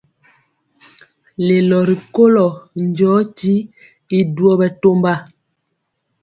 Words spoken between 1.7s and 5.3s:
rikolo njɔɔtyi y duo bɛtɔmba.